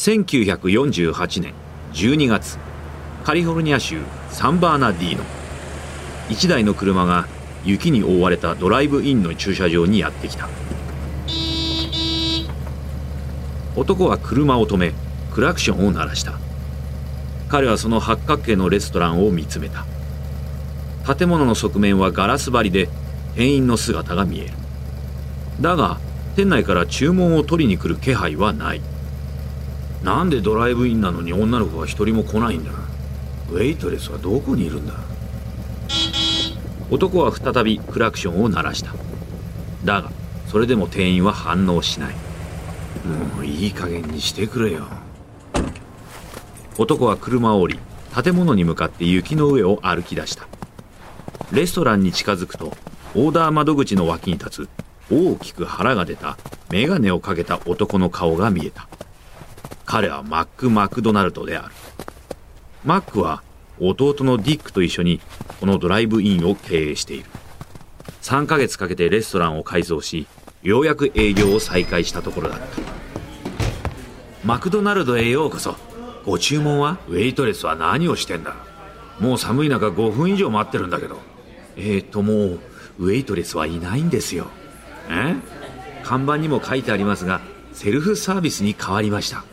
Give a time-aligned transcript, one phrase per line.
[0.00, 1.52] 1948年
[1.92, 2.56] 12月
[3.22, 4.00] カリフォルニア州
[4.30, 5.24] サンバーナディーノ。
[6.30, 7.28] 1台の車が
[7.66, 10.48] 雪に覆われたドライブインの駐車場にやってきた。
[13.76, 14.94] 男は車を止め
[15.34, 16.38] クラクションを鳴らした。
[17.50, 19.84] 彼はその八角形のレストランを見つめた。
[21.14, 22.88] 建物の側面はガラス張りで
[23.34, 24.54] 店員の姿が見える。
[25.60, 25.98] だが
[26.36, 28.80] 店内から注文を取りに来る気配はない。
[30.02, 32.70] なんでドライブインなのに女の子が一人も来ないんだ
[33.50, 34.94] ウェイトレスはどこにいるんだ。
[36.90, 38.92] 男は再びクラクションを鳴らした。
[39.84, 40.10] だが
[40.46, 42.14] それでも店員は反応しない。
[43.34, 44.86] もういい加減にしてくれよ。
[46.78, 47.78] 男は車を降り
[48.22, 50.46] 建物に向かって雪の上を歩き出した。
[51.52, 52.72] レストランに近づくと
[53.14, 54.68] オーダー窓口の脇に立つ
[55.12, 56.38] 大きく腹が出た
[56.70, 58.88] 眼鏡をかけた男の顔が見えた。
[59.90, 61.74] 彼はマック・マクドナルドである。
[62.84, 63.42] マックは
[63.80, 65.20] 弟のディックと一緒に
[65.58, 67.24] このドライブインを経営している。
[68.22, 70.28] 3ヶ月かけてレストランを改造し
[70.62, 72.66] ようやく営業を再開したところだった。
[74.44, 75.74] マクドナルドへようこそ。
[76.24, 76.98] ご注文は？
[77.08, 78.54] ウェイトレスは何をしてんだ？
[79.18, 81.18] もう寒い中5分以上待ってるんだけど。
[81.74, 82.60] えー、っともう
[83.00, 84.46] ウェイトレスはいないんですよ。
[85.08, 85.34] え？
[86.04, 87.40] 看板にも書いてありますが
[87.72, 89.49] セルフサービスに変わりました。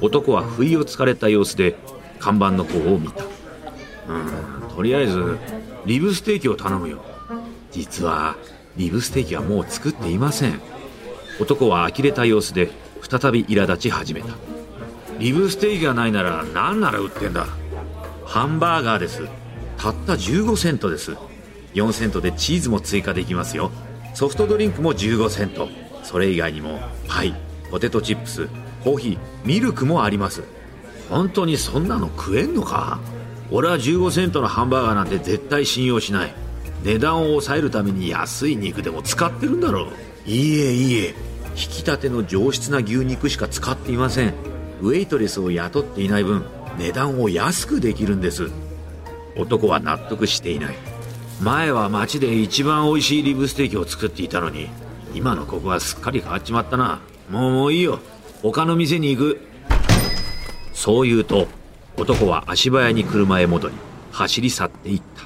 [0.00, 1.76] 男は不意をつかれた様子で
[2.18, 3.24] 看板の方を見た。
[4.08, 5.38] うんとりあえず
[5.86, 7.02] リブステーキを頼むよ。
[7.70, 8.36] 実は
[8.76, 10.60] リブステーキはもう作っていません。
[11.40, 12.70] 男は呆れた様子で
[13.02, 14.28] 再び苛立ち始めた。
[15.18, 17.46] リブステーキがないなら何なら売ってんだ。
[18.24, 19.22] ハンバーガーです。
[19.78, 21.16] たった15セントです。
[21.74, 23.70] 4セントでチーズも追加できますよ。
[24.14, 25.68] ソフトドリンクも15セント。
[26.02, 27.34] それ以外にもパイ
[27.70, 28.48] ポテトチップス。
[28.86, 30.44] コーヒーミルクもあります。
[31.10, 33.00] 本当にそんなの食えんのか？
[33.50, 36.32] 俺は15セントのハンバーガーなんて絶対信用しない。
[36.84, 40.30] 値段を抑えるために安い肉でも使ってるんだろう。
[40.30, 41.14] いいえいいえ。
[41.50, 44.34] 引き立ての上質な牛肉しか使っていません。
[44.80, 46.44] ウェイトレスを雇っていない分
[46.78, 48.52] 値段を安くできるんです。
[49.36, 50.76] 男は納得していない。
[51.42, 54.68] 前は街で一番美味しいリブステーキを作っていたのに
[55.12, 57.00] 今のここはすっかり変わっちまったな。
[57.28, 57.98] もうもういいよ
[58.42, 59.40] 他の店に行く。
[60.72, 61.48] そう言うと
[61.96, 63.74] 男は足早に車へ戻り
[64.12, 65.24] 走り去っていった。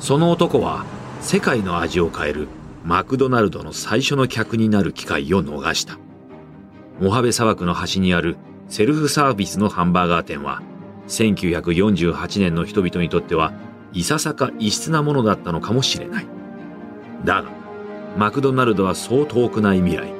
[0.00, 0.84] その男は
[1.20, 2.48] 世界の味を変える
[2.84, 5.98] マクドナルドの最初の客になる機会を逃した。
[7.00, 8.36] モハベ砂漠の端にある
[8.68, 10.62] セルフサービスのハンバーガー店は
[11.08, 13.52] 1948年の人々にとっては
[13.92, 16.26] いささか異質なものだったのかもしれない。
[17.24, 17.50] だが
[18.16, 20.15] マクドナルドはそう遠くない未来。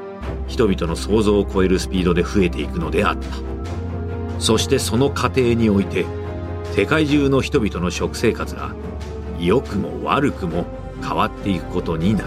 [0.47, 3.29] 人々の想像を超えるスピードで増えていくのであった。
[4.39, 6.05] そしてその過程において
[6.75, 8.75] 世界中の人々の食生活が
[9.41, 10.67] 良くも悪くも
[11.03, 12.27] 変わっていくことになる。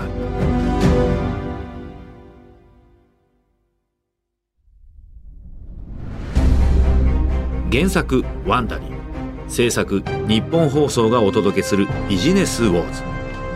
[7.72, 8.90] 原作「ワンダリー」
[9.48, 13.04] 制作日本放送がお届けするビジネスウォーズ。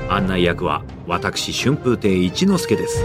[0.09, 3.03] 案内役は私春風亭一之輔です。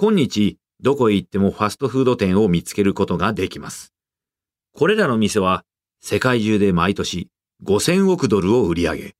[0.00, 3.92] 今日どこへ行ってもファストフード店を見つけることができます。
[4.72, 5.62] これらの店は
[6.00, 7.28] 世界中で毎年
[7.66, 9.14] 5000億ドルを売り上げ、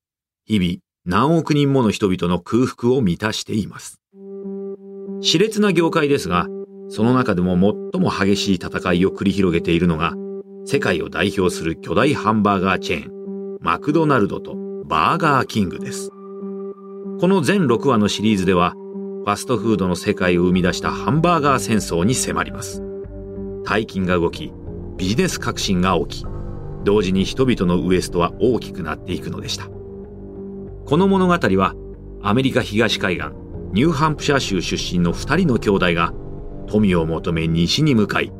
[0.46, 4.00] 日々何億人もの人々の空腹を満たしています。
[5.20, 6.46] 熾烈な業界ですが、
[6.88, 7.56] その中でも
[7.92, 10.14] 最も激しい戦いを繰り広げているのが、
[10.64, 14.54] 世界を代表する巨大ハンバーガーチェーン、マクドナルドと
[14.86, 16.08] バーガーキングです。
[16.08, 18.74] この全6話のシリーズでは、
[19.22, 22.82] ファストフードの世界を生み出したハンバーガー戦争に迫ります。
[23.64, 24.50] 大金が動き、
[24.96, 26.26] ビジネス革新が起き、
[26.84, 29.66] 同時に人々のウエストは大きくなっていくのでした。
[29.66, 31.74] この物語は、
[32.22, 33.28] アメリカ東海岸、
[33.72, 36.14] ニューハンプシャー州出身の二人の兄弟が、
[36.66, 38.32] 富を求め西に向かい、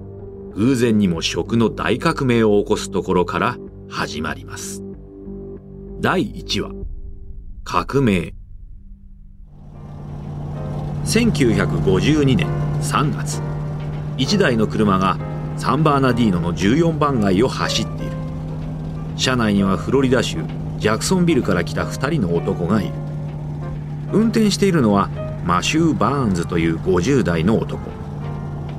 [0.55, 3.59] 偶然にも食の大革命を起こすところから
[3.91, 4.82] 始まります。
[6.00, 6.73] 第1話、
[7.65, 8.39] 革命。
[11.10, 12.46] 1952年
[12.80, 13.42] 3月。
[14.16, 15.18] 1台の車が
[15.56, 18.12] サンバーナディーノの14番街を走っている。
[19.16, 20.38] 車内にはフロリダ州
[20.78, 22.92] ジャクソンビルから来た2人の男がいる。
[24.12, 25.10] 運転しているのは
[25.44, 27.80] マシュー・バーンズという50代の男。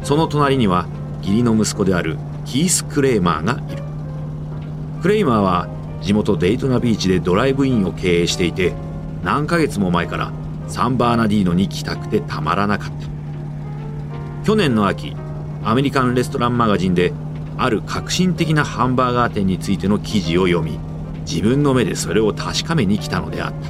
[0.02, 0.88] その隣には
[1.24, 3.84] 義理の息子であるキース・クレイマーがいる。
[5.02, 5.68] クレイマーは
[6.02, 8.74] 地元デイトナビーチでドライブインを経営していて
[9.22, 10.32] 何ヶ月も前から
[10.72, 14.46] サンバーナディーノに来たくてたまらなかった。
[14.46, 15.16] 去年の秋
[15.64, 17.12] アメリカンレストランマガジンで
[17.58, 20.80] ある革新的なハンバーガー店についての記事を読み
[21.20, 23.70] 自分の目でそれを確かめに来たのであった。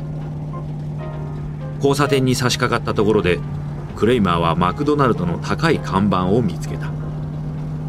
[1.77, 3.39] 交差点に差し掛かったところで
[3.95, 6.91] クレイマーはマクドナルドの高い看板を見つけた。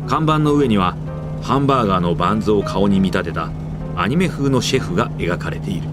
[0.09, 0.97] 看板の上には
[1.43, 3.51] ハンバーガーのバンズを顔に見立てた
[3.95, 5.89] アニメ風のシェフが描かれている。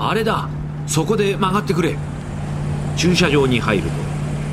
[0.00, 0.48] あれだ。
[0.86, 1.96] そこで曲がってくれ。
[2.96, 3.90] 駐車場に入る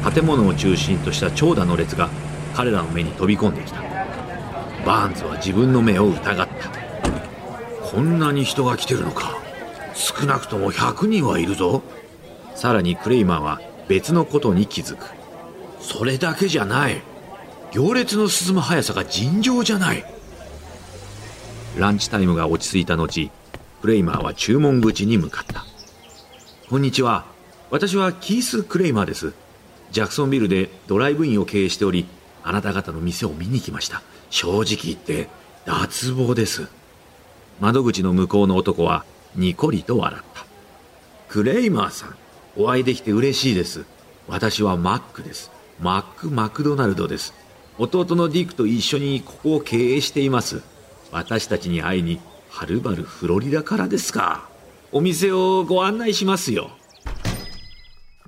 [0.03, 2.09] と建物を中心とした長蛇の列が
[2.53, 3.81] 彼らの目に飛び込んできた。
[4.85, 6.83] バーンズは自分の目を疑った。
[7.81, 9.38] こんなに人が来てるのか。
[9.94, 11.83] 少なくとも100人はいるぞ。
[12.56, 15.12] さらにクレイマーは別のことに気づく。
[15.79, 17.01] それだけじゃない。
[17.71, 20.06] 行列の進む速さが尋常じゃない。
[21.77, 23.31] ランチタイムが落ち着いた後
[23.81, 25.65] クレイマーは注文口に向かった。
[26.73, 27.25] こんにちは。
[27.69, 29.33] 私はキース・クレイマーです。
[29.91, 32.07] ジャクソンビルでドライブインを経営しており
[32.41, 34.01] あなた方の店を見に来ました。
[34.31, 35.29] 正直言って
[35.65, 36.67] 脱帽です。
[37.59, 39.05] 窓口の向こうの男は
[39.35, 40.47] ニコリと笑った。
[41.29, 42.15] クレイマーさん
[42.57, 43.85] お会いできて嬉しいです。
[44.27, 45.51] 私はマックです。
[45.79, 47.35] マック・マクドナルドです。
[47.77, 50.63] 弟のディックと一緒にここを経営しています。
[51.11, 52.19] 私たちに会いに
[52.49, 54.51] はるばるフロリダからですか。
[54.95, 56.69] お店をご案内しますよ。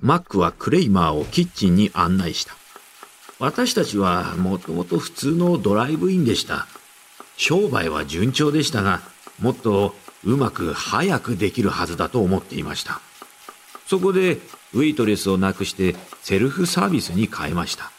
[0.00, 2.54] マックはクレイマーをキッチンに案内した。
[3.38, 6.66] 私たちはもともと普通のドライブインでした。
[7.36, 9.00] 商売は順調でしたが
[9.40, 13.00] もっとうまく早くできるはずだと思っていました。
[13.86, 14.38] そこで
[14.74, 17.92] ウェイトレスをなくしてセルフサービスに変えました。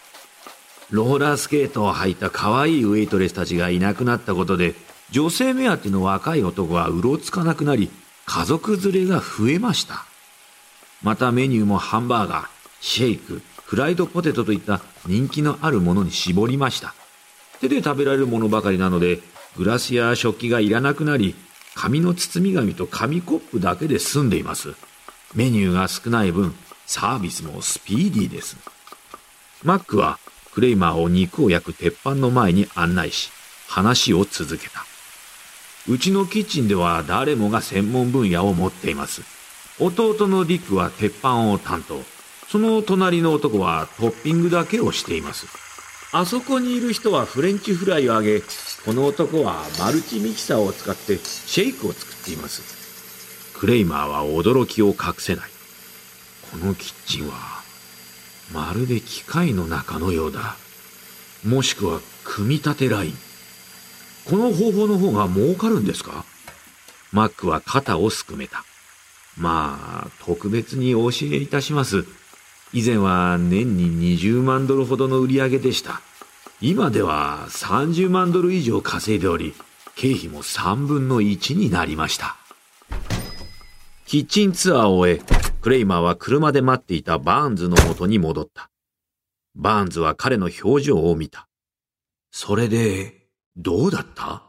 [0.89, 4.75] ローラースケートを履いた可愛いウェイトレスたちがいなくなったことで
[5.09, 7.89] 女性目当ての若い男はうろつかなくなり
[8.27, 10.06] 家族連れが増えました。
[11.01, 12.47] またメニューもハンバーガー
[12.81, 16.94] シェイクフライドポテトといった人気のあるものに絞りました。
[17.62, 19.21] 手で食べられるものばかりなので
[19.56, 21.35] グラスや食器がいらなくなり
[21.74, 24.75] 紙の包み紙と紙コップだけで済んでいます。
[25.33, 26.53] メニューが少ない分
[26.85, 28.57] サービスもスピーディーです。
[29.63, 30.19] マックは
[30.53, 33.31] クレイマーを肉を焼く鉄板の前に案内し
[33.68, 34.87] 話を続けた。
[35.89, 39.22] うちのキッチンでは誰もが専門分野を持っています。
[39.80, 42.01] 弟のディックは鉄板を担当。
[42.50, 45.48] その隣の男はトッピングだけをしています。
[46.12, 48.42] あそこにいる人はフレンチフライを揚げ
[48.86, 53.54] この男はマルチミキサーを使ってシェイクを作っています。
[53.57, 55.50] クレイマーは驚きを隠せない。
[56.51, 57.36] このキッチンは
[58.54, 60.56] まるで機械の中のようだ。
[61.45, 63.13] もしくは組み立てライン。
[64.29, 66.25] この方法の方が儲かるんですか？
[67.12, 68.63] マックは肩をすくめた
[69.38, 72.06] まあ特別にお教えいたします
[72.74, 76.01] 以前は年に20万ドルほどの売り上げでした
[76.59, 79.53] 今では30万ドル以上稼いでおり、
[79.95, 82.35] 経費も3分の1になりました。
[84.07, 85.22] キッチンツアーを終え、
[85.62, 88.72] クレイマーは車で待っていたバーンズの元に戻った。
[89.55, 91.48] バーンズは彼の表情を見た。
[92.31, 93.16] それで、
[93.57, 94.43] どうだった？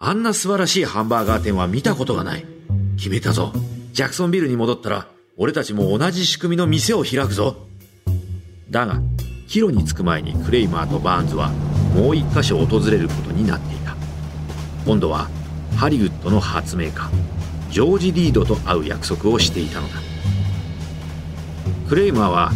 [0.00, 2.44] あんな素晴らしいハンバーガー店は見たことがない。
[2.96, 3.52] 決めたぞ。
[3.92, 7.68] ジャクソンビルに戻ったら、俺たちも同じ仕組みの店を開くぞ。
[8.68, 9.00] だが、
[9.46, 11.50] 帰路に着く前にクレイマーとバーンズは
[11.94, 13.96] もう一箇所訪れることになっていた
[14.86, 15.28] 今度は
[15.76, 17.10] ハリウッドの発明家
[17.68, 19.94] ジョージ・リードと会う約束をしていたのだ
[21.88, 22.52] クレイマーは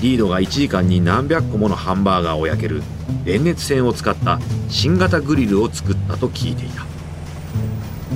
[0.00, 2.82] リードが1時間に何百個ものハンバーガーを焼ける
[3.24, 4.40] 電熱線を使った
[4.70, 6.86] 新型グリルを作ったと聞いていた。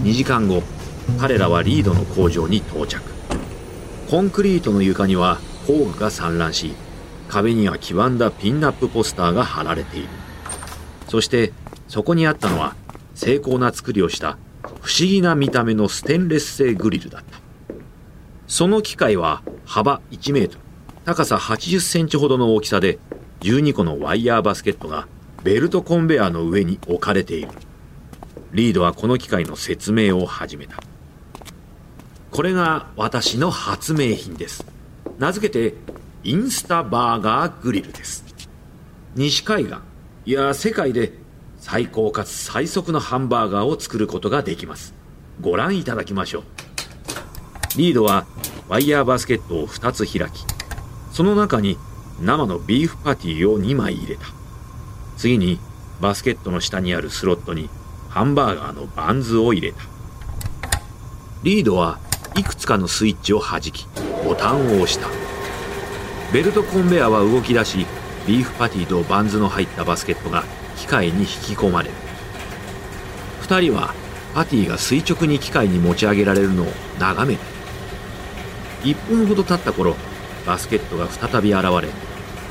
[0.03, 0.63] 2時間後
[1.19, 3.03] 彼らはリードの工場に到着。
[4.09, 6.75] コンクリートの床には工具が散乱し
[7.29, 10.09] 壁には黄ばんだピンナップポスターが貼られている。
[11.09, 11.53] そして
[11.89, 12.77] そこにあったのは
[13.15, 14.39] 精巧な作りをした
[14.81, 17.39] 不思議な見た目のステンレス製グリルだった。
[18.47, 20.64] その機械は幅1メートル。
[21.05, 22.99] 高さ80センチほどの大きさで
[23.41, 25.07] 12個のワイヤーバスケットが
[25.43, 27.49] ベルトコンベアの上に置かれている。
[28.53, 30.83] リードはこの機械の説明を始めた。
[32.31, 34.65] これが私の発明品です。
[35.19, 35.75] 名付けて
[36.23, 38.25] インスタバーガーグリルです。
[39.15, 39.75] 西海岸
[40.25, 41.13] いや世界で
[41.59, 44.95] 最高かつ最速のハンバーガーを作ることができます。
[45.43, 46.45] ご覧いただきましょう。
[47.77, 48.25] リードは
[48.69, 50.54] ワイヤーバスケットを2つ開き
[51.15, 51.79] その中に
[52.21, 54.27] 生のビーフパティを2枚入れた。
[55.17, 55.61] 次に
[56.01, 57.71] バスケットの下にあるスロットに
[58.09, 59.85] ハンバーガーのバンズを入れた。
[61.45, 62.01] リードは
[62.35, 63.87] いくつかのスイッチを弾き
[64.25, 65.07] ボタンを押した。
[66.33, 67.87] ベルトコンベアは動き出し
[68.27, 70.43] ビーフパティとバンズの入ったバスケットが
[70.77, 71.95] 機械に引き込まれる。
[73.43, 73.95] 2人は
[74.35, 76.67] パティが垂直に機械に持ち上げられるのを
[76.99, 77.45] 眺めて
[78.83, 79.95] 1分ほど経った頃
[80.47, 81.89] バスケットが再び現れ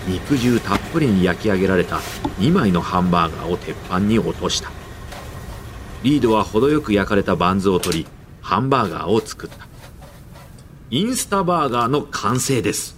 [0.07, 1.97] 肉汁たっぷりに焼き上げられた
[2.39, 4.69] 2枚のハンバーガーを鉄板に落とした。
[6.03, 8.07] リードは程よく焼かれたバンズを取り
[8.41, 9.67] ハンバーガーを作った。
[10.89, 12.97] インスタバーガーの完成です。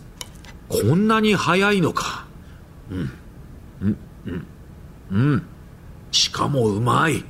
[0.68, 2.26] こんなに早いのか。
[2.90, 3.12] うん。
[3.82, 3.98] うん。
[4.26, 4.46] うん。
[5.12, 5.44] うん。
[6.12, 7.24] しかもうまい。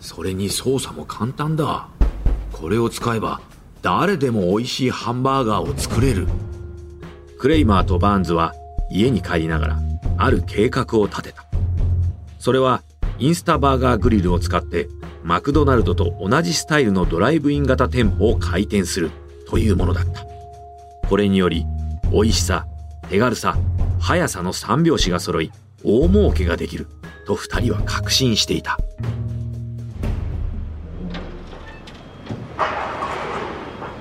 [0.00, 1.88] それに操作も簡単だ。
[2.52, 3.40] これを使えば
[3.82, 6.28] 誰でも美味しいハンバーガーを作れる。
[7.38, 8.52] クレイマーとバーンズは
[8.90, 9.78] 家に帰りながら
[10.16, 11.44] ある計画を立てた。
[12.40, 12.82] それは
[13.20, 14.88] インスタバーガーグリルを使って
[15.22, 19.10] マクドナルドと同じスタイルのドライブイン型店舗を開店する
[19.48, 20.26] というものだった。
[21.08, 21.64] これにより
[22.12, 22.66] 美味しさ
[23.08, 23.56] 手軽さ
[24.00, 25.52] 速さの三拍子が揃い
[25.84, 26.88] 大儲けができる
[27.26, 28.78] と二人は確信していた。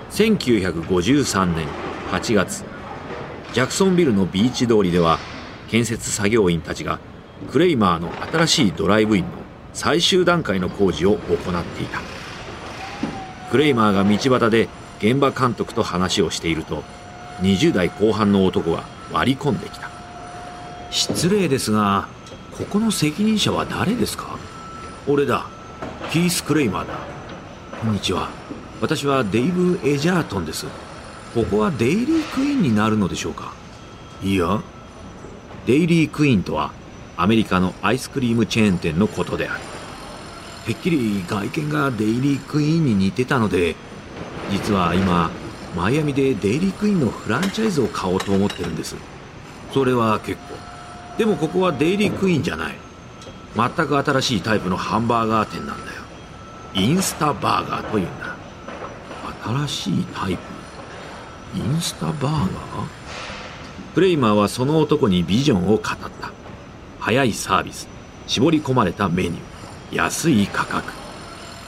[0.09, 1.67] 1953年
[2.11, 2.76] 8月
[3.57, 5.17] ジャクソンビルのビーチ通りでは
[5.67, 6.99] 建設作業員たちが
[7.51, 9.29] クレイマーの新しいドライブインの
[9.73, 11.99] 最終段階の工事を行っていた。
[13.49, 16.83] クレイマーが道端で現場監督と話をしていると
[17.39, 19.89] 20代後半の男が割り込んできた。
[20.91, 22.07] 失礼ですが
[22.55, 24.37] ここの責任者は誰ですか？
[25.07, 25.47] 俺だ。
[26.11, 26.93] キース・クレイマーだ。
[27.81, 28.29] こんにちは。
[28.81, 30.67] 私はデイブ・エジャートンです。
[31.37, 33.53] ここはデイリークイーンになるのでしょうか？
[34.23, 34.59] いや。
[35.67, 36.71] デイリークイーンとは
[37.15, 39.59] アメリカのアイスクリームチェーン店のことである。
[40.65, 43.75] てっきり外見がデイリークイーンに似てたので
[44.49, 45.29] 実は今
[45.75, 48.95] マイアミでデイリークイーンのフランチャイズを買おうと思ってるんです。
[49.71, 50.55] それは結構。
[51.19, 52.75] でもここはデイリークイーンじゃない。
[53.55, 56.01] 全く新しいタイプのハンバーガー店なんだよ。
[56.73, 58.35] インスタバーガーというんだ。
[59.45, 60.41] 新しいタイプ
[61.55, 62.47] インスタバーガー？
[63.95, 65.99] プレイマーはその男にビジョンを語った。
[66.99, 67.87] 早いサービス。
[68.27, 69.95] 絞り込まれたメニュー。
[69.95, 70.91] 安い価格。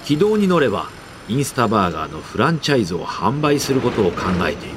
[0.05, 0.89] 軌道に乗れば
[1.27, 4.17] インスタバーガーのフランチャイズを販売することを考
[4.47, 4.75] えている。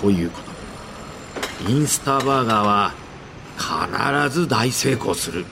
[0.00, 1.70] ということ。
[1.70, 2.92] インスタバーガーは
[4.28, 5.44] 必ず大成功する。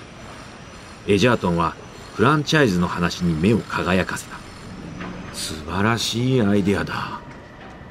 [1.06, 1.74] エジャートンは
[2.14, 4.36] フランチャイズの話に目を輝かせた。
[5.32, 7.19] 素晴らしいアイデアだ。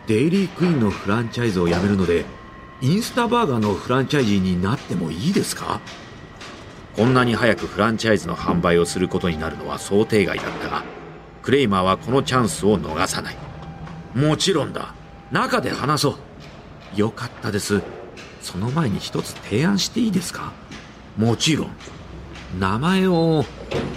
[0.10, 2.26] デイリークイーンのフランチャイズをやめるので
[2.82, 5.82] インスタバーガーのフランチャイジーになってもいいですか？
[6.96, 10.84] こんなに早くフランチャイズの販売をすることになるのは想定外だったが
[11.44, 13.38] クレイマーはこのチャンスを逃さない。
[14.16, 14.96] もちろんだ。
[15.32, 16.18] 中で話そ
[16.96, 17.00] う。
[17.00, 17.84] よかったです。
[18.42, 20.54] その前に一つ提案していいですか？
[21.18, 21.70] もちろん。
[22.60, 23.46] 名前を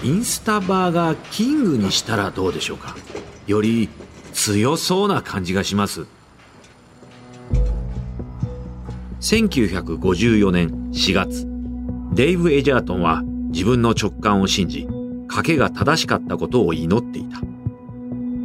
[0.05, 2.97] インスタバーガーキングにしたらどうでしょうか？
[3.47, 3.89] より
[4.33, 6.07] 強そうな感じがします
[9.21, 11.47] 1954年4月
[12.15, 14.89] デイブ・エジャートンは自分の直感を信じ
[15.29, 17.41] 賭けが正しかったことを祈っていた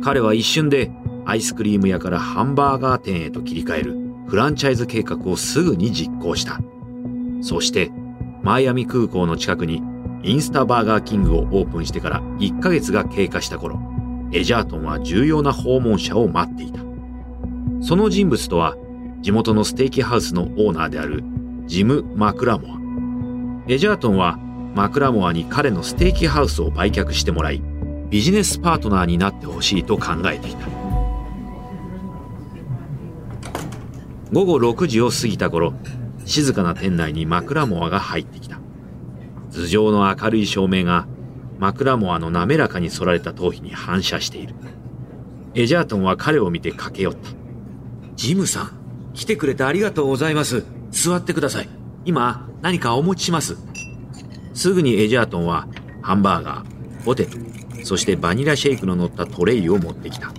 [0.03, 0.91] 彼は一瞬で
[1.25, 6.60] アイスクリーム屋からハンバーガー店へと切り替えるフランチャイズ計画をすぐに実行した。
[7.41, 7.91] そして、
[8.44, 9.82] マイアミ空港の近くに
[10.24, 13.79] インスタバーガーキングをオープンしてから1ヶ月が経過した頃、
[14.31, 16.79] エジャートンは重要な訪問者を待っていた。
[17.81, 18.75] その人物とは、
[19.22, 21.24] 地元のステーキハウスのオーナーである
[21.65, 22.77] ジム・マクラモア。
[23.67, 24.38] エジャートンは
[24.75, 27.62] マクラモアに彼のステーキハウスを売却してもらい、
[28.10, 30.67] ビジネスパートナーになってほしいと考えていた。
[34.31, 35.74] 午後6時を過ぎた頃、
[36.25, 38.60] 静かな店内にマクラモアが入ってきた。
[39.51, 41.07] 頭上の明るい照明が
[41.59, 44.55] マクラモアの滑らかに反られた頭皮に反射している。
[45.55, 47.19] エジャートンは彼を見て駆け寄った。
[48.15, 48.71] ジムさん、
[49.13, 50.63] 来てくれてありがとうございます。
[50.91, 51.69] 座ってください。
[52.05, 53.57] 今、何かお持ちします。
[54.53, 55.67] すぐにエジャートンは
[56.01, 57.37] ハンバーガー、ポテト、
[57.83, 60.31] そしてバニラシェイクの乗ったトレイを持ってきた。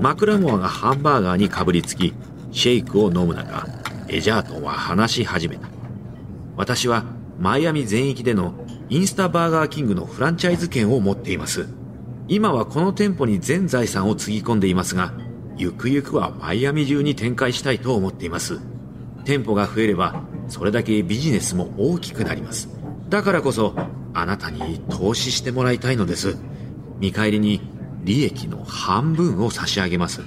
[0.00, 2.14] マクラモアがハンバーガーにかぶりつき、
[2.52, 3.66] シェイクを飲む中、
[4.08, 5.68] エジャートンは話し始めた。
[6.56, 7.04] 私は
[7.38, 8.54] マイアミ全域での
[8.92, 11.66] インスタバーガーキングのフランチャイズ権を持っています。
[12.28, 15.14] 今はこの店舗に全財産をつぎ込んでいますが、
[15.56, 18.60] ゆくゆくはマイアミ中に展開したいと思っています。
[19.24, 22.68] 店舗が増えればそれだけビジネスも大きくなります。
[23.08, 23.74] だからこそ
[24.12, 26.36] あなたに投資してもらいたいのです。
[26.98, 27.62] 見返りに
[28.04, 30.20] 利益の半分を差し上げます。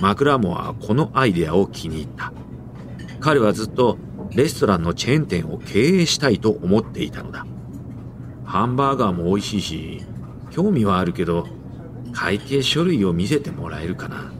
[0.00, 2.32] マクラーモはこのアイデアを気に入った。
[3.18, 3.98] 彼はずっと
[4.30, 7.44] レストランのチェーン店を経営したいと思っていたのだ。
[8.46, 10.02] ハンバーガーも美味しいし
[10.50, 11.46] 興味はあるけど
[12.12, 14.32] 会計書類を見せてもらえるかな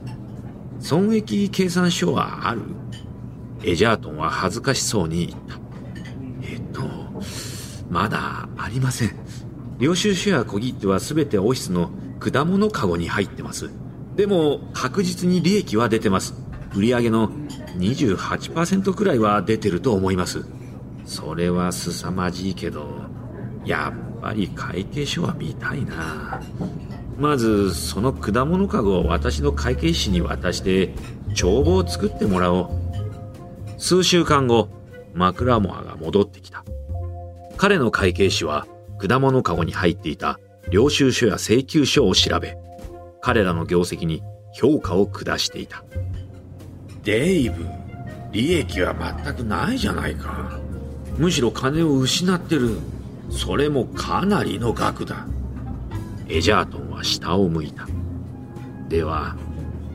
[0.79, 2.63] 損益計算書はある
[3.63, 5.59] エジャートンは恥ずかしそうに言った。
[6.43, 6.83] えっと、
[7.91, 9.17] まだありません。
[9.79, 13.71] 領収書や小切手は全てオフィスの果物カゴに入ってます。
[14.15, 16.35] でも確実に利益は出てます。
[16.75, 17.31] 売上の
[17.79, 20.45] 28%くらいは出てると思います。
[21.05, 23.06] それは凄まじいけど、
[23.67, 26.41] やっぱり会計書は見たいな。
[27.19, 30.95] まずその果物かごを私の会計士に渡して
[31.35, 32.69] 帳簿を作ってもらおう。
[33.79, 34.69] 数週間後
[35.15, 36.65] マクラモアが戻ってきた。
[37.57, 38.67] 彼の会計士は
[38.99, 40.39] 果物かごに入っていた
[40.71, 42.57] 領収書や請求書を調べ
[43.21, 45.85] 彼らの業績に評価を下していた。
[47.03, 47.65] デイブ
[48.33, 48.95] 利益は
[49.25, 50.61] 全くないじゃないか。
[51.19, 52.77] むしろ金を失ってる
[53.31, 55.27] それもかなりの額だ。
[56.29, 57.87] エジャートンは下を向いた。
[58.89, 59.37] では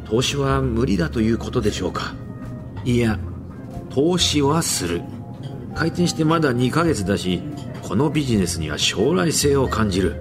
[0.06, 2.14] 投資は無理だということでしょうか？
[2.86, 3.20] いや。
[3.90, 5.02] 投資はする。
[5.76, 7.42] 開店してまだ2ヶ月だし
[7.82, 10.16] このビジネスには将来性を感じる。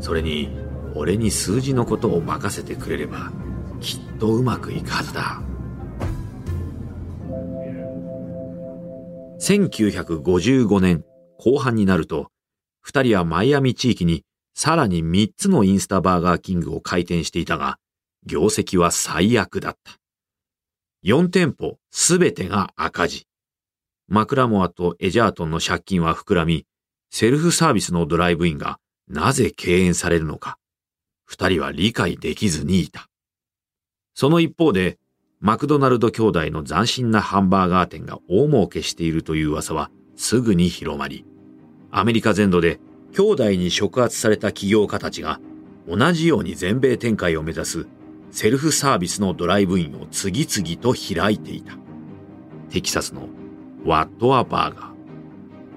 [0.00, 0.48] それに
[0.94, 3.30] 俺に数字のことを任せてくれれば
[3.80, 5.42] きっとうまくいくはずだ。
[9.40, 11.04] 1955年
[11.38, 12.30] 後半になると
[12.86, 14.24] 2人はマイアミ地域に
[14.54, 17.78] さらに3つのインスタバーガーキングを開店していたが、
[18.24, 19.98] 業績は最悪だった。
[21.04, 23.26] 4店舗すべてが赤字。
[24.08, 26.66] マクラモアとエジャートンの借金は膨らみ、
[27.10, 30.58] セルフサービスのドライブインがなぜ敬遠されるのか、
[31.24, 33.08] 二人は理解できずにいた。
[34.14, 34.98] その一方で、
[35.40, 41.24] マクドナルド兄弟の斬新なハンバーガー店が大儲けしているという噂はすぐに広まり、
[41.92, 42.80] アメリカ全土で
[43.14, 45.40] 兄弟に触発された起業家たちが
[45.86, 47.86] 同じように全米展開を目指す
[48.30, 51.74] セルフサービスのドライブインを次々と開いていた。
[52.70, 53.28] テキサスの
[53.84, 54.90] ワットアバーガー、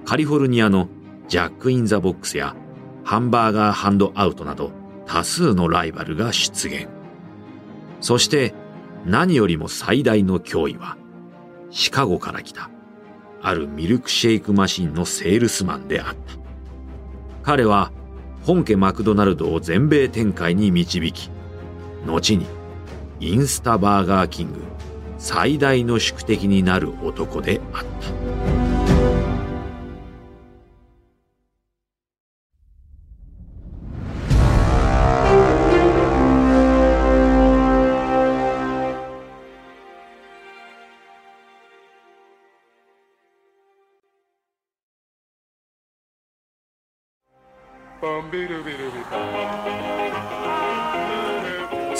[0.06, 0.88] カリフォルニアの
[1.28, 2.56] ジャック・イン・ザ・ボックスや
[3.04, 4.72] ハンバーガーハンドアウトなど
[5.04, 6.88] 多数のライバルが出現。
[8.00, 8.54] そして
[9.04, 10.96] 何よりも最大の脅威は
[11.70, 12.70] シカゴから来た
[13.46, 16.16] あるミルクシェイクマシンのセールスマンであった。
[17.44, 17.92] 彼は
[18.42, 21.30] 本家マクドナルドを全米展開に導き、
[22.04, 22.46] 後に
[23.20, 24.62] インスタバーガーキング
[25.18, 28.25] 最大の宿敵になる男であった。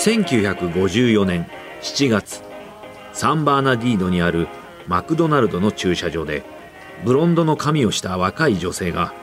[0.07, 1.45] 1954年
[1.81, 2.41] 7月
[3.11, 4.47] サンバーナディードにある
[4.87, 6.45] マクドナルドの駐車場で
[7.03, 9.13] ブロンドの髪をした若い女性が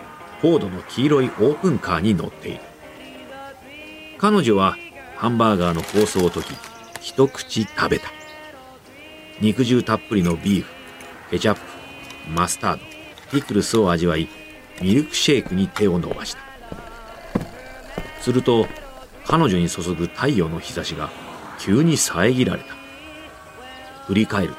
[0.43, 2.61] フォードの黄色いオープンカーに乗っている。
[4.19, 4.77] 彼女は
[5.17, 6.55] ハンバーガーの構想を解き
[7.01, 8.13] 一口食べた。
[9.41, 10.71] 肉汁たっぷりのビーフ
[11.31, 11.61] ケチャップ
[12.29, 12.83] マスタード
[13.33, 14.29] ピクルスを味わい
[14.83, 16.41] ミルクシェイクに手を伸ばした。
[18.21, 18.67] すると
[19.27, 21.11] 彼女に注ぐ太陽の日差しが
[21.59, 22.75] 急に遮られた。
[24.07, 24.59] 振り返ると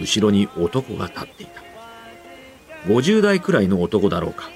[0.00, 1.62] 後ろに男が立っていた。
[2.86, 4.48] 50代くらいの男だろうか。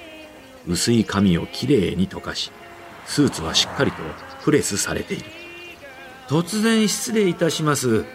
[0.67, 2.51] 薄い髪をきれいに溶かし
[3.05, 3.99] スーツはしっかりと
[4.45, 5.25] プレスされている。
[6.29, 8.07] 突然失礼いたします。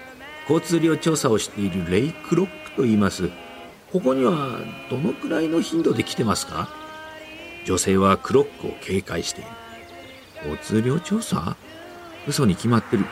[0.49, 3.29] 交通量調査をしているレイ・クロックと言います。
[3.91, 6.69] ここにはどのくらいの頻度で来てますか？
[7.65, 9.49] 女性はクロックを警戒している。
[10.45, 11.55] 交通量調査？
[12.27, 13.05] 嘘に決まってる。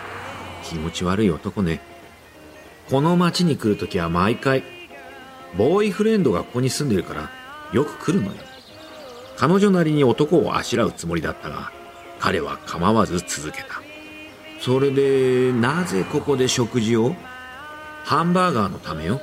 [0.64, 1.82] 気持ち悪い男ね。
[2.90, 4.64] この町に来るときは毎回、
[5.58, 7.30] ボーイフレンドがここに住んでるから
[7.74, 8.42] よく来るのよ。
[9.38, 11.72] 彼女なりに男をあしらうつもりだったが、
[12.20, 13.82] 彼は構わず続けた。
[14.60, 17.16] それで、なぜここで食事を？
[18.04, 19.22] ハンバーガーのためよ。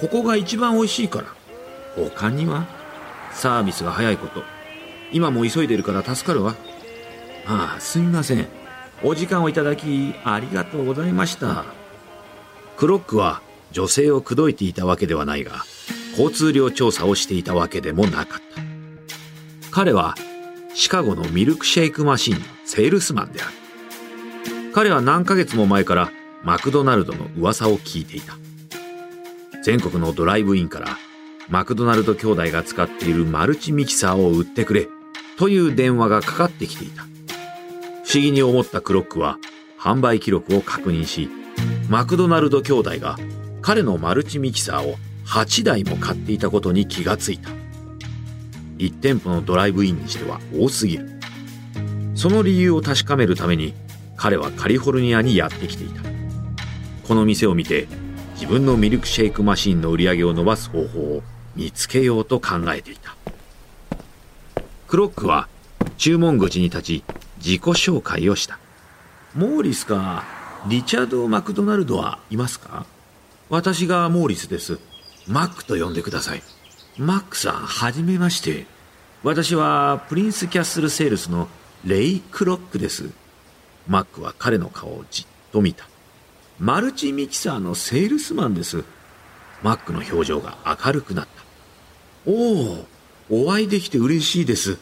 [0.00, 1.26] ここが一番美味しいから。
[1.96, 2.66] 他には？
[3.32, 4.42] サービスが早いこと。
[5.12, 6.54] 今も急いでるから助かるわ。
[7.46, 8.46] ああ、すみません。
[9.02, 11.64] お時間をいただき、ありがとうございました。
[12.76, 15.64] クロックは女性を口説いていたわけではないが
[16.12, 18.40] 交通量調査をしていたわけでもなかっ
[19.60, 20.14] た彼は
[20.74, 23.52] シカゴのミルクシェイクマシンのセールスマンである
[24.74, 26.10] 彼は何ヶ月も前から
[26.42, 28.34] マクドナルドの噂を聞いていた
[29.62, 30.98] 全国のドライブインから
[31.48, 34.88] マクドナルド兄弟が使っているマルチミキサーを売ってくれ
[35.38, 37.04] という電話がかかってきていた
[38.12, 39.38] 思議に思ったクロックは
[39.78, 41.30] 販売記録を確認し
[41.88, 43.16] マクドナルド兄弟が
[43.62, 47.48] 彼のマルチミキサーを8台も買っていたことに気がついた。
[48.78, 51.08] 1店舗のドライブインにしては多すぎる。
[52.14, 53.72] その理由を確かめるために
[54.16, 56.02] 彼はカリフォルニアにやってきていた。
[57.06, 57.86] この店を見て
[58.34, 61.22] 自分のミルクシェイクマシンの売り上げを伸ばす方法を
[61.56, 63.16] 見つけようと考えていた。
[64.88, 65.48] クロックは
[65.96, 67.04] 注文口に立ち
[67.44, 68.58] 自己紹介をした。
[69.34, 70.24] モーリスか
[70.68, 72.86] リチャード・マクドナルドはいますか？
[73.48, 74.78] 私がモーリスです。
[75.26, 76.42] マックと呼んでください。
[76.98, 78.66] マックさんはじめまして。
[79.24, 81.48] 私はプリンスキャッスルセールスの
[81.84, 83.10] レイ・クロックです。
[83.88, 85.88] マックは彼の顔をじっと見た。
[86.60, 88.84] マルチミキサーのセールスマンです。
[89.62, 91.42] マックの表情が明るくなった。
[92.26, 92.84] お
[93.30, 94.78] おお会いできて嬉しいです。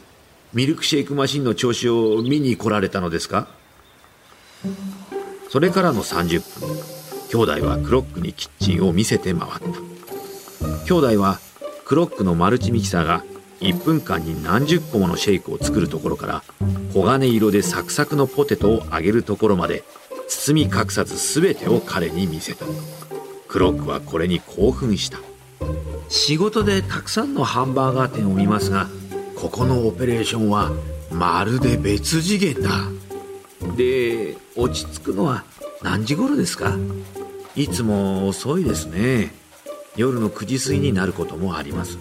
[0.53, 3.47] ミルクシェイクマシンの調子を見に来られたのですか？
[5.49, 6.69] それからの30分。
[7.31, 9.61] 兄弟はクロックにキッチンを見せて回った。
[10.87, 11.39] 兄弟は
[11.85, 13.25] クロックのマルチミキサーが
[13.61, 16.43] 1分間に何十個ものシェイクを作るところから
[16.93, 19.85] 黄金色でサクサクのポテトを揚げるところまで
[20.27, 22.67] 包み隠さず全てを彼に見せた。
[23.47, 25.19] クロックはこれに興奮した。
[26.09, 28.89] 仕事でたくさんのハンバーガー店を見ますが
[29.41, 30.71] ここのオペレーションは
[31.11, 32.71] まるで別次元だ。
[33.75, 35.45] で落ち着くのは
[35.83, 36.77] 何時頃ですか？
[37.57, 39.33] いつも遅いですね。
[39.97, 41.99] 夜の9時過ぎになることもあります。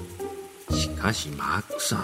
[0.71, 1.95] しかしマックさ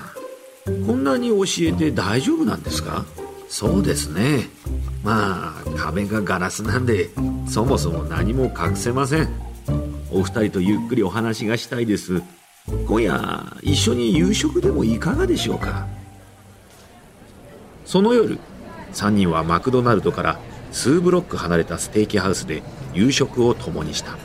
[0.71, 3.05] んこんなに教えて大丈夫なんですか？
[3.49, 4.47] そうですね。
[5.03, 7.09] まあ壁がガラスなんで
[7.49, 9.29] そもそも何も隠せません。
[10.11, 12.23] お二人とゆっくりお話がしたいです。
[12.67, 15.85] 今夜一緒に夕食でもいかがでしょうか？
[17.85, 18.39] その夜
[18.93, 20.39] 3人はマクドナルドから
[20.71, 24.17] 数ブロック離れたステーキハウスで夕食を共にした。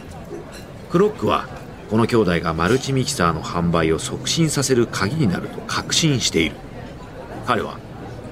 [0.91, 1.49] クロックは
[1.91, 6.57] この兄弟がマルチミキサーの販売を促進させる鍵になると確信している。
[7.47, 7.79] 彼は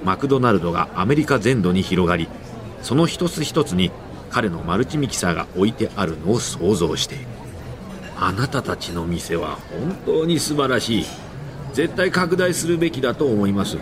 [0.03, 2.27] マクドナルドがアメリカ全土に広がり
[2.81, 3.91] その一つ一つに
[4.31, 7.25] 彼のマルチミキサーが置いてあるのを想像している。
[8.21, 11.05] あなたたちの店は本当に素晴らしい。
[11.73, 13.77] 絶対拡大するべきだと思います。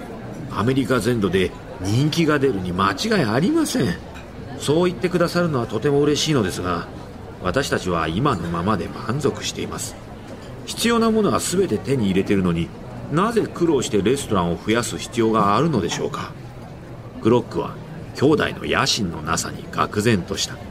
[0.51, 3.95] アメリカ全土で人気が出るに間違いありません。
[4.59, 6.87] そう言ってくださるのはとても嬉しいのですが
[7.43, 9.95] 私たちは今のままで満足しています。
[10.65, 12.69] 必要なものは全て手に入れてるのに
[13.11, 16.31] なぜ苦労してレストランを増やす必要があるのでしょうか。
[17.23, 17.75] クロックは
[18.15, 20.66] 兄弟の野心のなさに愕然とした。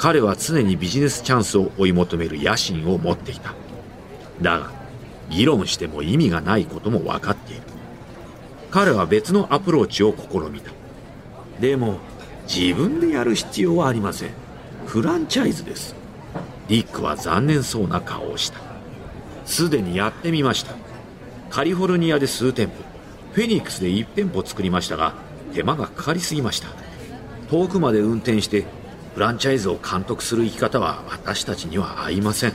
[0.00, 3.52] 彼は常にビジネスチャンスを追い求める野心を持っていた。
[4.40, 4.70] だが
[5.28, 7.62] 議論しても意味がないことも分かっている。
[8.70, 10.70] 彼は別のアプローチを試みた。
[11.60, 11.98] でも
[12.48, 14.30] 自分でやる必要はありません。
[14.86, 15.94] フランチャイズです。
[16.68, 18.58] リックは残念そうな顔をした。
[19.44, 20.76] すでにやってみました。
[21.50, 22.72] カリフォルニアで数店舗。
[23.34, 25.12] フェニックスで1店舗作りましたが
[25.52, 26.68] 手間がかかりすぎました。
[27.50, 28.64] 遠くまで運転して
[29.14, 32.54] フランチャイズを監督する生き方は私たちには合いません。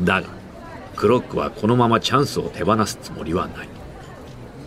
[0.00, 0.28] だが
[0.96, 3.68] クロックはこのままチャンスを手放すつもりはない。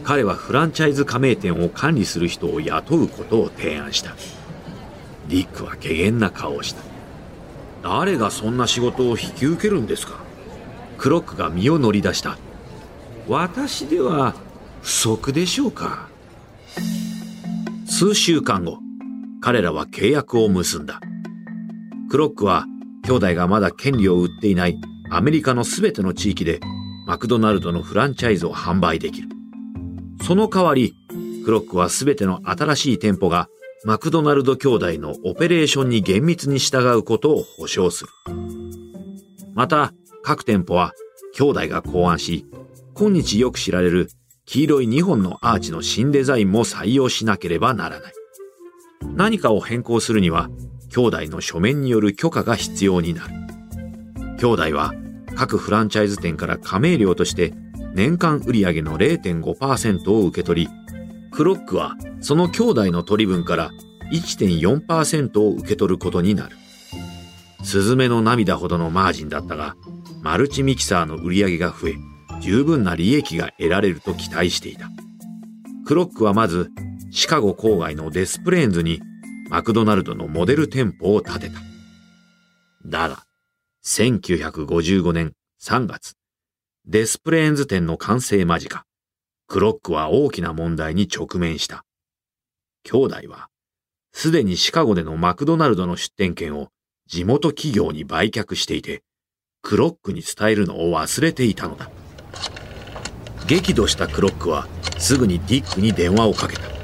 [0.04, 4.16] 彼はフランチャイズ加盟店を管理する人を雇うことを提案した。
[5.28, 6.82] ディックは怪げな顔をした。
[7.82, 10.20] 誰がそんな仕事を引き受けるんですか？
[11.00, 12.38] クロックが身を乗り出した。
[13.28, 14.36] 私では
[14.84, 16.08] 不足でしょうか？
[17.88, 18.80] 数週間後
[19.46, 21.00] 彼らは契約を結んだ
[22.10, 22.66] クロックは
[23.04, 24.80] 兄弟がまだ権利を売っていない
[25.12, 26.60] アメリカの全ての地域で
[27.06, 29.30] マクドナルドのフランチャイズを販売できる
[30.26, 30.96] その代わり
[31.46, 33.48] クロックは全ての新しい店舗が
[33.86, 38.10] マクドナルド兄弟のオペレーションに厳密に従うことを保証する。
[39.54, 40.94] また、各店舗は
[41.36, 42.48] 兄弟が考案し、
[42.96, 44.10] 今日よく知られる
[44.48, 48.15] 黄色い2本のアーチの新デザインも採用しなければならない。
[49.16, 50.50] 何かを変更するには、
[50.90, 53.34] 兄弟の書面による許可が必要になる。
[54.38, 54.94] 兄弟は
[55.36, 57.54] 各フランチャイズ店から加盟料として
[57.94, 60.70] 年間売上の0.5%を受け取り、
[61.32, 63.72] クロックはその兄弟の取り分から
[64.12, 66.58] 1.4%を受け取ることになる。
[67.66, 69.76] スズメの涙ほどのマージンだったが
[70.22, 71.94] マルチミキサーの売り上げが増え
[72.40, 74.88] 十分な利益が得られると期待していた
[75.88, 76.72] クロックはまず
[77.16, 79.02] シカゴ郊外のデスプレーンズに
[79.50, 81.56] マクドナルドのモデル店舗を建てた
[82.86, 83.24] だが
[83.84, 86.14] 1955年3月
[86.86, 88.84] デスプレーンズ店の完成間近
[89.48, 91.84] クロックは大きな問題に直面した
[92.84, 93.48] 兄弟は
[94.18, 96.70] すでにシカゴでのマクドナルドの出店権を
[97.08, 99.04] 地元企業に売却していて、
[99.62, 101.90] クロックに伝えるのを忘れていたのだ。
[103.46, 106.75] 激怒したクロックはすぐにディックに電話をかけた。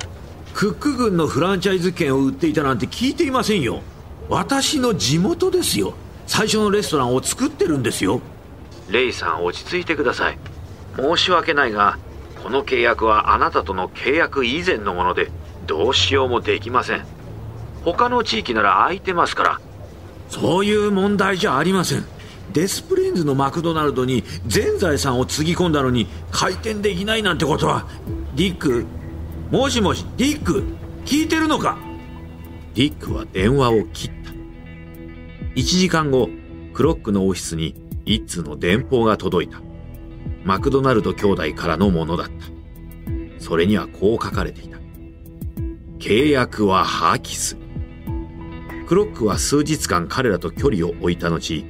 [0.54, 3.82] クック軍のフランチャイズ権を売っていたなんて聞いていませんよ。
[4.30, 5.94] 私の地元ですよ。
[6.28, 8.22] 最初のレストランを作ってるんですよ。
[8.90, 10.38] レイさん落ち着いてください。
[10.96, 11.98] 申し訳ないが、
[12.44, 15.32] この契約はあなたとの契約以前のもので、
[15.68, 17.06] どうしようもできません。
[17.84, 19.62] 他の地域なら空いてますから、
[20.32, 22.06] そういう問題じゃありません
[22.54, 27.86] デスプレーンズのマクドナルドに全財産をつぎ込んだのに開店できないなんてことは
[28.36, 28.86] ディック
[29.52, 30.64] もしもしディック
[31.04, 31.78] 聞いてるのか？
[32.74, 34.32] ディックは電話を切った。
[35.56, 36.30] 1時間後
[36.74, 39.62] クロックのオフィスに一通の電報が届いた。
[40.46, 42.34] マクドナルド兄弟からのものだった。
[43.44, 44.78] それにはこう書かれていた。
[46.00, 47.62] 契約は破棄する。
[48.88, 51.66] クロックは数日間彼らと距離を置いた後、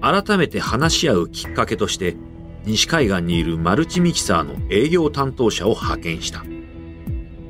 [0.00, 2.16] 改めて話し合うきっかけとして、
[2.64, 6.44] 西海岸にいるマルチミキサーの営業担当者を派遣した。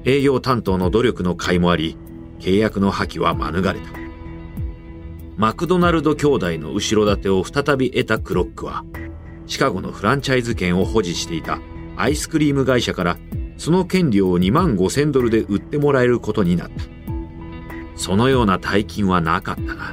[0.07, 1.99] 営業担当の努力の甲斐もあり、
[2.39, 3.79] 契約の破棄は免れた。
[5.37, 8.85] マクドナルド兄弟の後ろ盾を再び得たクロックは、
[9.47, 11.59] シカゴのフランチャイズ権を保持していた
[11.97, 13.19] アイスクリーム会社から
[13.57, 16.85] その権利を2万5千ドルで売ってもらえることになった。
[17.97, 19.93] そのような大金はなかったが、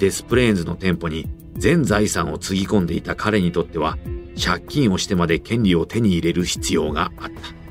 [0.00, 3.98] デスプレーンズの店舗に全財産をつぎ込んでいた彼にとっては、
[4.42, 7.63] 借金をしてまで権利を手に入れる必要があった。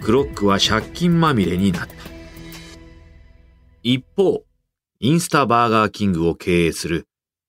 [0.00, 1.94] クロックは借金まみれになった。
[3.82, 4.44] 一方、
[5.00, 7.06] インスタバーガーキングを経営する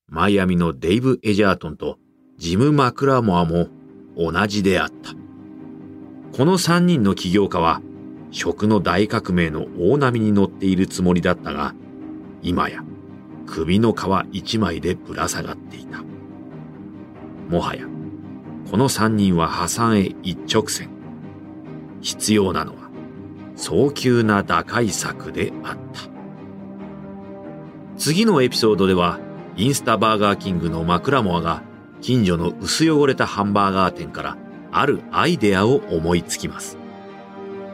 [0.07, 1.97] マイアミのデイブ・エジャートンと
[2.37, 3.67] ジム・マクラモアも
[4.15, 5.13] 同じであった。
[6.35, 7.81] この三人の起業家は
[8.31, 11.73] 食の大革命の大波に乗っているつもりだったが、
[12.41, 12.83] 今や
[13.47, 13.97] 首の皮
[14.31, 16.03] 一枚でぶら下がっていた。
[17.49, 17.85] もはや、
[18.69, 20.98] この三人は破産へ一直線。
[22.01, 22.89] 必要なのは、
[23.55, 26.01] 早急な打開策であった。
[27.97, 29.19] 次のエピソードでは、
[29.57, 31.63] インスタバーガーキングのマクラモアが、
[32.01, 34.37] 近所の薄汚れたハンバーガー店から、
[34.71, 36.77] あるアイデアを思いつきます。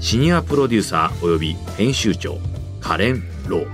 [0.00, 2.38] シニアプロデューサー及び編集長
[2.80, 3.68] カレン・ロー。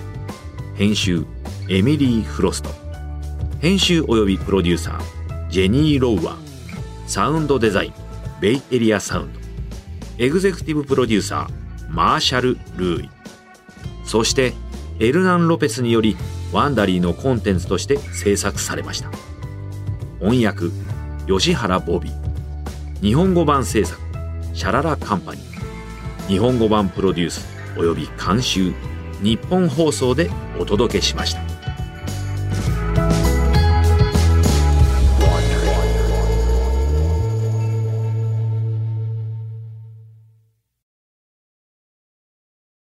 [0.75, 1.25] 編集
[1.71, 2.69] エミリー・フロスト。
[3.61, 6.37] 編集及びプロデューサージェニー・ロウアー。
[7.07, 7.93] サウンドデザイン
[8.41, 9.41] ベイエリアサウンド。
[10.19, 13.11] エグゼクティブプロデューサーマーシャル・ルーイ。
[14.05, 14.53] そして
[15.01, 16.19] エルナン・ロペスにより
[16.53, 19.11] ワンダリーのコンテンツとして制作されました。
[20.21, 20.67] 翻訳
[21.27, 22.22] 吉原ボビー。
[23.03, 24.01] 日本語版制作
[24.55, 27.45] シャララカンパニー日本語版プロデュース
[27.77, 28.73] および監修
[29.21, 31.62] ニッポン放送でお届けしました。